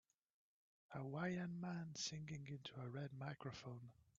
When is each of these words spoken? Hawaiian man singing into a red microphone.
Hawaiian 0.95 1.61
man 1.61 1.93
singing 1.93 2.47
into 2.49 2.71
a 2.81 2.87
red 2.89 3.11
microphone. 3.19 3.91